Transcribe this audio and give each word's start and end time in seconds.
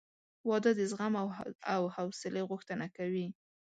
•واده 0.49 0.71
د 0.79 0.81
زغم 0.91 1.13
او 1.73 1.81
حوصلې 1.95 2.41
غوښتنه 2.49 2.85
کوي. 2.97 3.27